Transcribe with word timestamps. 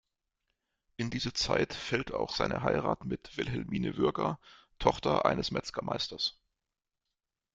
In 0.97 1.11
diese 1.11 1.31
Zeit 1.31 1.75
fällt 1.75 2.11
auch 2.11 2.33
seine 2.35 2.63
Heirat 2.63 3.05
mit 3.05 3.37
"Wilhelmine 3.37 3.97
Würger", 3.97 4.39
Tochter 4.79 5.27
eines 5.27 5.51
Metzgermeisters. 5.51 6.41